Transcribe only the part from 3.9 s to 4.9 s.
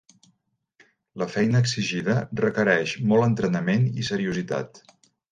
i seriositat.